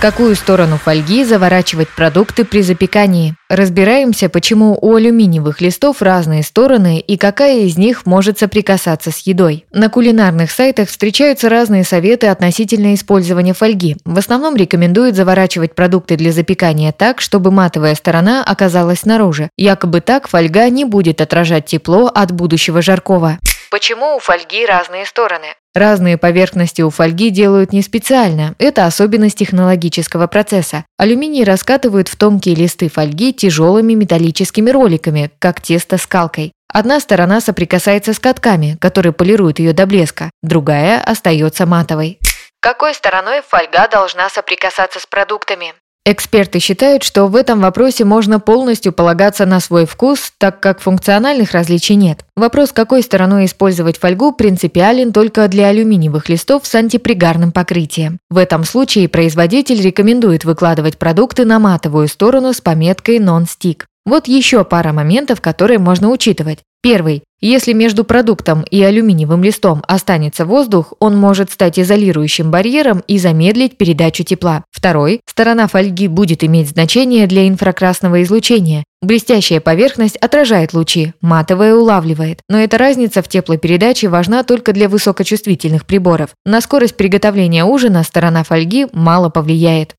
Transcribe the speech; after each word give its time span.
Какую 0.00 0.36
сторону 0.36 0.76
фольги 0.76 1.24
заворачивать 1.24 1.88
продукты 1.88 2.44
при 2.44 2.62
запекании? 2.62 3.34
Разбираемся, 3.48 4.28
почему 4.28 4.78
у 4.80 4.94
алюминиевых 4.94 5.60
листов 5.60 6.02
разные 6.02 6.44
стороны 6.44 7.00
и 7.00 7.16
какая 7.16 7.62
из 7.62 7.76
них 7.76 8.06
может 8.06 8.38
соприкасаться 8.38 9.10
с 9.10 9.18
едой. 9.26 9.66
На 9.72 9.88
кулинарных 9.88 10.52
сайтах 10.52 10.88
встречаются 10.88 11.48
разные 11.48 11.82
советы 11.82 12.28
относительно 12.28 12.94
использования 12.94 13.54
фольги. 13.54 13.96
В 14.04 14.16
основном 14.16 14.54
рекомендуют 14.54 15.16
заворачивать 15.16 15.74
продукты 15.74 16.14
для 16.14 16.30
запекания 16.30 16.92
так, 16.92 17.20
чтобы 17.20 17.50
матовая 17.50 17.96
сторона 17.96 18.44
оказалась 18.44 19.00
снаружи. 19.00 19.50
Якобы 19.56 20.00
так 20.00 20.28
фольга 20.28 20.70
не 20.70 20.84
будет 20.84 21.20
отражать 21.20 21.66
тепло 21.66 22.06
от 22.06 22.30
будущего 22.30 22.82
жаркого. 22.82 23.38
Почему 23.68 24.14
у 24.14 24.20
фольги 24.20 24.64
разные 24.64 25.04
стороны? 25.04 25.48
Разные 25.78 26.18
поверхности 26.18 26.82
у 26.82 26.90
фольги 26.90 27.30
делают 27.30 27.72
не 27.72 27.82
специально, 27.82 28.56
это 28.58 28.84
особенность 28.84 29.38
технологического 29.38 30.26
процесса. 30.26 30.84
Алюминий 30.96 31.44
раскатывают 31.44 32.08
в 32.08 32.16
тонкие 32.16 32.56
листы 32.56 32.88
фольги 32.88 33.32
тяжелыми 33.32 33.94
металлическими 33.94 34.70
роликами, 34.70 35.30
как 35.38 35.60
тесто 35.60 35.96
скалкой. 35.96 36.50
Одна 36.66 36.98
сторона 36.98 37.40
соприкасается 37.40 38.12
с 38.12 38.18
катками, 38.18 38.76
которые 38.80 39.12
полируют 39.12 39.60
ее 39.60 39.72
до 39.72 39.86
блеска, 39.86 40.30
другая 40.42 41.00
остается 41.00 41.64
матовой. 41.64 42.18
Какой 42.58 42.92
стороной 42.92 43.42
фольга 43.42 43.86
должна 43.86 44.28
соприкасаться 44.30 44.98
с 44.98 45.06
продуктами? 45.06 45.74
Эксперты 46.10 46.58
считают, 46.58 47.02
что 47.02 47.26
в 47.26 47.36
этом 47.36 47.60
вопросе 47.60 48.06
можно 48.06 48.40
полностью 48.40 48.94
полагаться 48.94 49.44
на 49.44 49.60
свой 49.60 49.84
вкус, 49.84 50.32
так 50.38 50.58
как 50.58 50.80
функциональных 50.80 51.52
различий 51.52 51.96
нет. 51.96 52.24
Вопрос, 52.34 52.72
какой 52.72 53.02
стороной 53.02 53.44
использовать 53.44 53.98
фольгу, 53.98 54.32
принципиален 54.32 55.12
только 55.12 55.46
для 55.48 55.66
алюминиевых 55.66 56.30
листов 56.30 56.66
с 56.66 56.74
антипригарным 56.74 57.52
покрытием. 57.52 58.20
В 58.30 58.38
этом 58.38 58.64
случае 58.64 59.06
производитель 59.10 59.82
рекомендует 59.82 60.46
выкладывать 60.46 60.96
продукты 60.96 61.44
на 61.44 61.58
матовую 61.58 62.08
сторону 62.08 62.54
с 62.54 62.62
пометкой 62.62 63.18
«Non-stick». 63.18 63.82
Вот 64.06 64.28
еще 64.28 64.64
пара 64.64 64.94
моментов, 64.94 65.42
которые 65.42 65.78
можно 65.78 66.08
учитывать. 66.08 66.60
Первый. 66.80 67.24
Если 67.40 67.72
между 67.72 68.04
продуктом 68.04 68.62
и 68.62 68.82
алюминиевым 68.82 69.42
листом 69.42 69.82
останется 69.86 70.44
воздух, 70.44 70.92
он 71.00 71.16
может 71.16 71.50
стать 71.50 71.78
изолирующим 71.78 72.50
барьером 72.50 73.02
и 73.06 73.18
замедлить 73.18 73.76
передачу 73.76 74.24
тепла. 74.24 74.64
Второй. 74.70 75.20
Сторона 75.24 75.66
фольги 75.68 76.08
будет 76.08 76.42
иметь 76.42 76.68
значение 76.68 77.26
для 77.26 77.46
инфракрасного 77.48 78.22
излучения. 78.22 78.84
Блестящая 79.02 79.60
поверхность 79.60 80.16
отражает 80.16 80.72
лучи, 80.72 81.14
матовая 81.20 81.74
улавливает. 81.74 82.40
Но 82.48 82.58
эта 82.58 82.78
разница 82.78 83.22
в 83.22 83.28
теплопередаче 83.28 84.08
важна 84.08 84.42
только 84.42 84.72
для 84.72 84.88
высокочувствительных 84.88 85.84
приборов. 85.84 86.30
На 86.44 86.60
скорость 86.60 86.96
приготовления 86.96 87.64
ужина 87.64 88.02
сторона 88.02 88.42
фольги 88.42 88.86
мало 88.92 89.28
повлияет. 89.30 89.94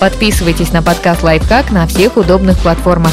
Подписывайтесь 0.00 0.72
на 0.72 0.82
подкаст 0.82 1.22
«Лайфхак» 1.22 1.70
на 1.70 1.86
всех 1.86 2.16
удобных 2.16 2.58
платформах. 2.58 3.12